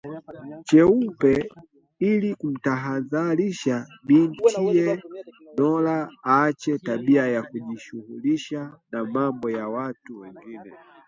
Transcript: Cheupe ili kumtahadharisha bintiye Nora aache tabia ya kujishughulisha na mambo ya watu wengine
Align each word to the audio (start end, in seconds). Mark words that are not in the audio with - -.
Cheupe 0.67 1.33
ili 2.09 2.35
kumtahadharisha 2.35 3.75
bintiye 4.05 4.89
Nora 5.57 5.97
aache 6.25 6.77
tabia 6.79 7.27
ya 7.27 7.43
kujishughulisha 7.43 8.77
na 8.91 9.05
mambo 9.05 9.49
ya 9.49 9.67
watu 9.67 10.19
wengine 10.19 10.73